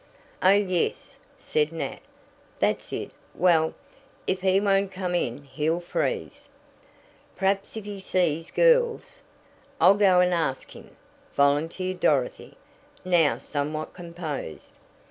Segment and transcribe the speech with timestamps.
[0.41, 1.99] "Oh, yes," said Nat.
[2.57, 3.11] "That's it.
[3.35, 3.75] Well,
[4.25, 6.49] if he won't come in he'll freeze."
[7.35, 9.21] "Perhaps if he sees girls
[9.79, 10.95] I'll go and ask him,"
[11.35, 12.57] volunteered Dorothy,
[13.05, 14.73] now somewhat composed.